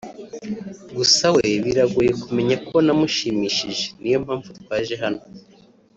[0.95, 5.21] gusa we biragoye kumenya ko namushimishije niyo mpamvu twaje hano